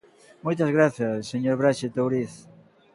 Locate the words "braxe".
1.61-1.87